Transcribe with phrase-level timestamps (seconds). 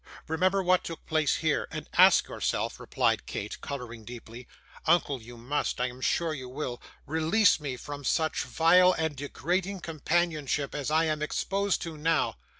[0.27, 4.47] 'Remember what took place here, and ask yourself,' replied Kate, colouring deeply.
[4.87, 9.81] 'Uncle, you must I am sure you will release me from such vile and degrading
[9.81, 12.35] companionship as I am exposed to now.